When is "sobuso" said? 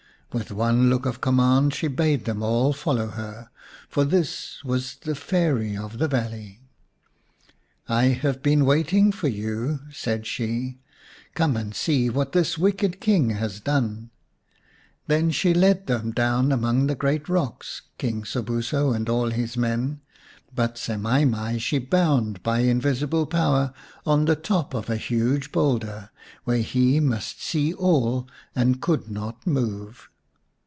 18.23-18.93